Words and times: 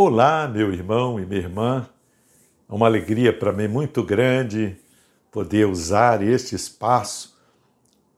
Olá, 0.00 0.46
meu 0.46 0.72
irmão 0.72 1.18
e 1.18 1.26
minha 1.26 1.40
irmã. 1.40 1.88
É 2.68 2.72
uma 2.72 2.86
alegria 2.86 3.36
para 3.36 3.52
mim 3.52 3.66
muito 3.66 4.00
grande 4.00 4.76
poder 5.28 5.66
usar 5.66 6.22
este 6.22 6.54
espaço 6.54 7.36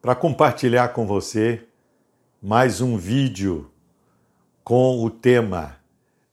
para 0.02 0.14
compartilhar 0.14 0.88
com 0.88 1.06
você 1.06 1.66
mais 2.42 2.82
um 2.82 2.98
vídeo 2.98 3.70
com 4.62 5.02
o 5.02 5.08
tema 5.08 5.76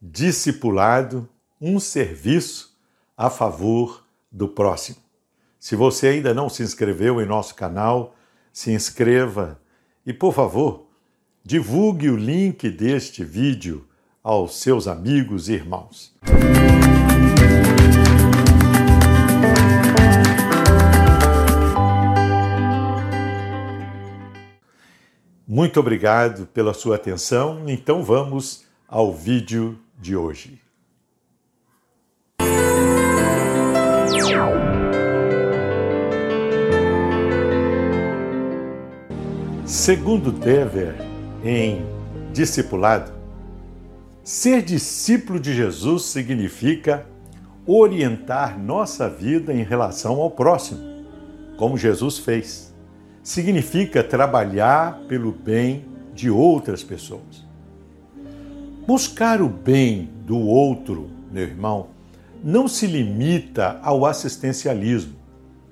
Discipulado, 0.01 1.29
um 1.61 1.79
serviço 1.79 2.77
a 3.15 3.29
favor 3.29 4.05
do 4.29 4.49
próximo. 4.49 4.97
Se 5.57 5.77
você 5.77 6.07
ainda 6.07 6.33
não 6.33 6.49
se 6.49 6.61
inscreveu 6.61 7.21
em 7.21 7.25
nosso 7.25 7.55
canal, 7.55 8.17
se 8.51 8.73
inscreva 8.73 9.57
e, 10.05 10.11
por 10.11 10.33
favor, 10.33 10.87
divulgue 11.41 12.09
o 12.09 12.17
link 12.17 12.69
deste 12.69 13.23
vídeo 13.23 13.86
aos 14.27 14.59
seus 14.59 14.89
amigos 14.89 15.47
e 15.47 15.53
irmãos. 15.53 16.13
Muito 25.47 25.79
obrigado 25.79 26.45
pela 26.47 26.73
sua 26.73 26.97
atenção. 26.97 27.63
Então 27.69 28.03
vamos 28.03 28.65
ao 28.85 29.13
vídeo 29.13 29.79
de 29.97 30.13
hoje. 30.13 30.59
Segundo 39.65 40.33
Dever, 40.33 40.95
em 41.45 41.85
Discipulado, 42.33 43.16
Ser 44.27 44.61
discípulo 44.61 45.39
de 45.39 45.55
Jesus 45.55 46.03
significa 46.03 47.05
orientar 47.65 48.59
nossa 48.59 49.09
vida 49.09 49.53
em 49.53 49.63
relação 49.63 50.19
ao 50.19 50.29
próximo, 50.29 50.81
como 51.55 51.77
Jesus 51.77 52.17
fez. 52.17 52.75
Significa 53.23 54.03
trabalhar 54.03 54.99
pelo 55.07 55.31
bem 55.31 55.85
de 56.13 56.29
outras 56.29 56.83
pessoas. 56.83 57.47
Buscar 58.85 59.41
o 59.41 59.47
bem 59.47 60.09
do 60.25 60.37
outro, 60.37 61.09
meu 61.31 61.43
irmão, 61.43 61.87
não 62.43 62.67
se 62.67 62.85
limita 62.85 63.79
ao 63.81 64.05
assistencialismo. 64.05 65.15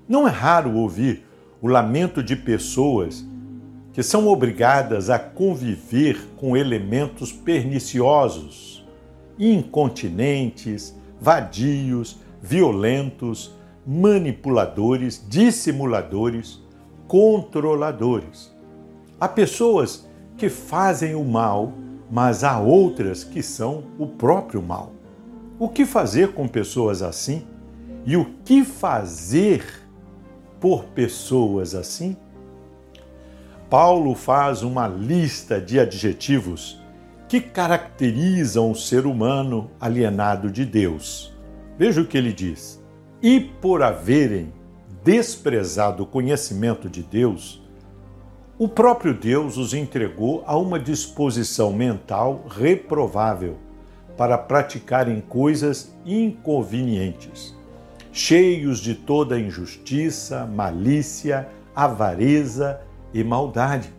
Não 0.08 0.26
é 0.26 0.32
raro 0.32 0.78
ouvir 0.78 1.26
o 1.62 1.68
lamento 1.68 2.24
de 2.24 2.38
pessoas 2.38 3.26
que 3.96 4.04
são 4.04 4.28
obrigadas 4.28 5.10
a 5.10 5.18
conviver 5.18 6.20
com 6.36 6.58
elementos 6.58 7.32
perniciosos, 7.32 8.86
incontinentes, 9.40 10.94
vadios, 11.18 12.18
violentos, 12.42 13.56
manipuladores, 13.88 15.26
dissimuladores, 15.30 16.62
controladores. 17.08 18.54
Há 19.18 19.30
pessoas 19.30 20.06
que 20.36 20.50
fazem 20.50 21.16
o 21.16 21.24
mal, 21.24 21.72
mas 22.12 22.44
há 22.44 22.60
outras 22.60 23.24
que 23.24 23.42
são 23.42 23.86
o 23.98 24.08
próprio 24.08 24.62
mal. 24.62 24.92
O 25.58 25.70
que 25.70 25.86
fazer 25.86 26.34
com 26.34 26.50
pessoas 26.50 27.02
assim? 27.02 27.48
E 28.06 28.18
o 28.18 28.26
que 28.44 28.66
fazer 28.66 29.64
por 30.60 30.84
pessoas 30.84 31.74
assim? 31.74 32.18
Paulo 33.70 34.14
faz 34.14 34.62
uma 34.62 34.88
lista 34.88 35.60
de 35.60 35.80
adjetivos 35.80 36.80
que 37.28 37.42
caracterizam 37.42 38.70
o 38.70 38.76
ser 38.76 39.08
humano 39.08 39.72
alienado 39.80 40.52
de 40.52 40.64
Deus. 40.64 41.34
Veja 41.78 42.02
o 42.02 42.06
que 42.06 42.18
ele 42.18 42.32
diz: 42.32 42.82
E 43.22 43.40
por 43.40 43.82
haverem 43.82 44.54
desprezado 45.04 46.04
o 46.04 46.06
conhecimento 46.06 46.88
de 46.88 47.02
Deus, 47.02 47.64
o 48.58 48.68
próprio 48.68 49.14
Deus 49.14 49.58
os 49.58 49.74
entregou 49.74 50.44
a 50.46 50.56
uma 50.56 50.80
disposição 50.80 51.74
mental 51.74 52.46
reprovável 52.48 53.58
para 54.16 54.38
praticarem 54.38 55.20
coisas 55.20 55.94
inconvenientes, 56.06 57.54
cheios 58.14 58.80
de 58.80 58.94
toda 58.94 59.40
injustiça, 59.40 60.46
malícia, 60.46 61.50
avareza 61.76 62.80
e 63.16 63.24
maldade, 63.24 63.94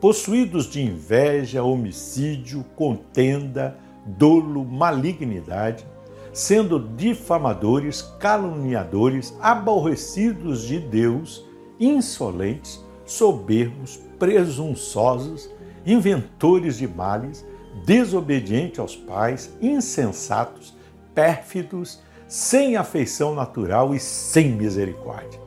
possuídos 0.00 0.66
de 0.66 0.82
inveja, 0.82 1.62
homicídio, 1.62 2.64
contenda, 2.74 3.78
dolo, 4.04 4.64
malignidade, 4.64 5.86
sendo 6.32 6.80
difamadores, 6.80 8.02
caluniadores, 8.18 9.32
aborrecidos 9.40 10.62
de 10.62 10.80
Deus, 10.80 11.46
insolentes, 11.78 12.84
soberbos, 13.06 14.00
presunçosos, 14.18 15.48
inventores 15.86 16.76
de 16.76 16.88
males, 16.88 17.46
desobedientes 17.86 18.80
aos 18.80 18.96
pais, 18.96 19.56
insensatos, 19.62 20.74
pérfidos, 21.14 22.00
sem 22.26 22.76
afeição 22.76 23.32
natural 23.32 23.94
e 23.94 24.00
sem 24.00 24.50
misericórdia. 24.50 25.38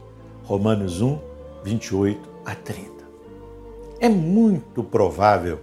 Romanos 0.45 1.01
1, 1.01 1.19
28 1.65 2.36
a 2.47 2.55
30. 2.55 2.89
É 3.99 4.07
muito 4.07 4.81
provável 4.81 5.59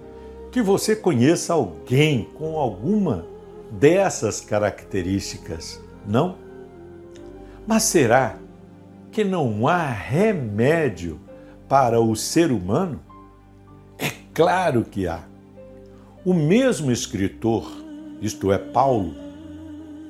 que 0.53 0.61
você 0.61 0.95
conheça 0.95 1.55
alguém 1.55 2.29
com 2.35 2.59
alguma 2.59 3.27
dessas 3.71 4.41
características, 4.41 5.81
não? 6.07 6.37
Mas 7.67 7.85
será 7.85 8.37
que 9.11 9.25
não 9.25 9.67
há 9.67 9.87
remédio 9.87 11.19
para 11.67 11.99
o 12.01 12.15
ser 12.15 12.53
humano? 12.53 13.01
É 13.99 14.11
claro 14.35 14.85
que 14.85 15.09
há. 15.09 15.25
O 16.23 16.35
mesmo 16.35 16.93
escritor, 16.93 17.67
isto 18.21 18.53
é, 18.53 18.59
Paulo, 18.59 19.15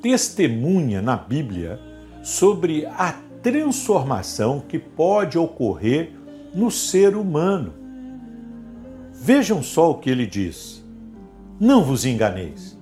testemunha 0.03 1.01
na 1.01 1.17
Bíblia 1.17 1.79
sobre 2.23 2.85
a 2.87 3.15
transformação 3.43 4.61
que 4.61 4.79
pode 4.79 5.39
ocorrer 5.39 6.24
no 6.55 6.71
ser 6.71 7.17
humano. 7.17 7.75
Vejam 9.13 9.63
só 9.63 9.91
o 9.91 9.99
que 9.99 10.09
ele 10.09 10.27
diz: 10.27 10.85
Não 11.59 11.83
vos 11.83 12.05
enganeis, 12.05 12.79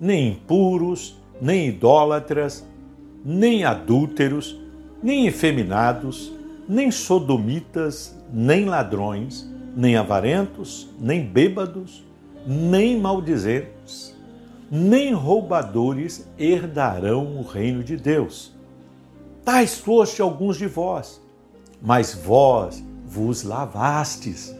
nem 0.00 0.28
impuros, 0.28 1.18
nem 1.40 1.68
idólatras, 1.68 2.64
nem 3.24 3.64
adúlteros, 3.64 4.58
nem 5.02 5.26
efeminados, 5.26 6.32
nem 6.68 6.90
sodomitas, 6.90 8.16
nem 8.32 8.66
ladrões, 8.66 9.48
nem 9.74 9.96
avarentos, 9.96 10.88
nem 11.00 11.24
bêbados, 11.24 12.04
nem 12.46 12.98
maldizentes, 12.98 14.14
nem 14.70 15.12
roubadores 15.12 16.28
herdarão 16.38 17.38
o 17.38 17.42
reino 17.42 17.82
de 17.82 17.96
Deus. 17.96 18.52
Tais 19.44 19.78
foste 19.78 20.20
alguns 20.20 20.58
de 20.58 20.66
vós, 20.66 21.22
mas 21.80 22.14
vós 22.14 22.84
vos 23.18 23.42
lavastes, 23.42 24.54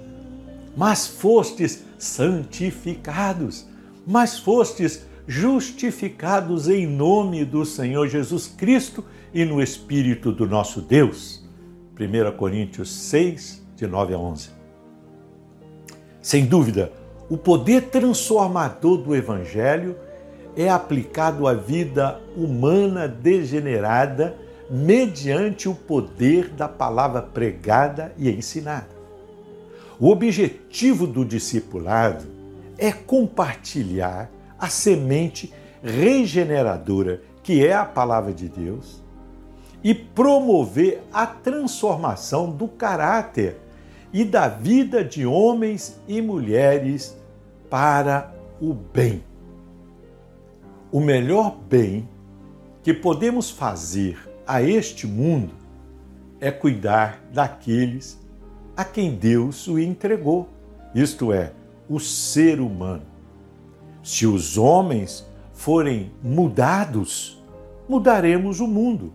mas 0.77 1.07
fostes 1.07 1.85
santificados, 1.97 3.67
mas 4.05 4.39
fostes 4.39 5.07
justificados 5.29 6.69
em 6.69 6.87
nome 6.87 7.45
do 7.45 7.65
Senhor 7.65 8.09
Jesus 8.09 8.49
Cristo 8.49 9.05
e 9.33 9.45
no 9.45 9.63
Espírito 9.63 10.33
do 10.33 10.47
nosso 10.47 10.81
Deus. 10.81 11.47
1 11.99 12.37
Coríntios 12.37 12.91
6, 12.91 13.65
de 13.77 13.87
9 13.87 14.15
a 14.15 14.19
11. 14.19 14.51
Sem 16.21 16.45
dúvida, 16.45 16.93
o 17.31 17.37
poder 17.37 17.91
transformador 17.91 18.99
do 18.99 19.15
Evangelho 19.15 19.97
é 20.57 20.69
aplicado 20.69 21.47
à 21.47 21.55
vida 21.55 22.21
humana 22.37 23.07
degenerada 23.07 24.37
mediante 24.71 25.69
o 25.69 25.75
poder 25.75 26.51
da 26.51 26.69
palavra 26.69 27.23
pregada 27.23 28.13
e 28.19 28.31
ensinada. 28.31 28.89
O 29.99 30.11
objetivo 30.11 31.07
do 31.07 31.25
discipulado 31.25 32.27
é 32.77 32.93
compartilhar 32.93 34.31
a 34.59 34.69
semente 34.69 35.53
regeneradora 35.83 37.23
que 37.43 37.67
é 37.67 37.73
a 37.73 37.85
palavra 37.85 38.33
de 38.33 38.49
Deus 38.49 39.03
e 39.83 39.95
promover 39.95 41.03
a 41.13 41.27
transformação 41.27 42.51
do 42.51 42.69
caráter 42.69 43.57
e 44.13 44.25
da 44.25 44.49
vida 44.49 45.05
de 45.05 45.25
homens 45.25 46.01
e 46.07 46.21
mulheres 46.21 47.17
para 47.71 48.35
o 48.61 48.75
bem. 48.75 49.25
O 50.91 51.01
melhor 51.01 51.57
bem 51.69 52.09
que 52.83 52.93
podemos 52.93 53.51
fazer 53.51 54.28
a 54.49 54.63
este 54.63 55.07
mundo 55.07 55.53
é 56.41 56.51
cuidar 56.51 57.23
daqueles 57.35 58.19
a 58.75 58.83
quem 58.83 59.15
Deus 59.15 59.69
o 59.69 59.79
entregou, 59.79 60.49
isto 60.95 61.35
é, 61.35 61.53
o 61.87 62.01
ser 62.01 62.59
humano. 62.59 63.03
Se 64.03 64.27
os 64.27 64.57
homens 64.57 65.27
forem 65.53 66.13
mudados, 66.23 67.45
mudaremos 67.87 68.61
o 68.61 68.67
mundo. 68.67 69.13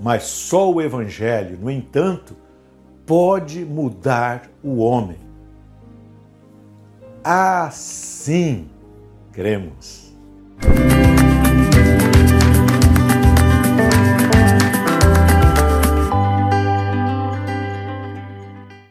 Mas 0.00 0.24
só 0.24 0.72
o 0.72 0.82
Evangelho, 0.82 1.56
no 1.60 1.70
entanto, 1.70 2.34
pode 3.06 3.64
mudar 3.64 4.50
o 4.64 4.78
homem. 4.78 5.18
Assim 7.22 8.66
cremos. 9.30 10.12